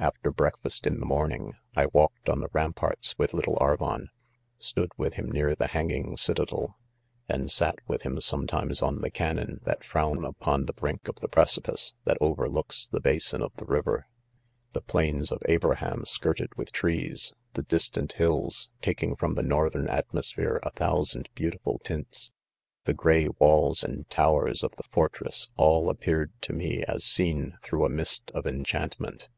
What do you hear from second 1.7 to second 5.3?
I walked on the, ramparts. with 'little Arvon; stood with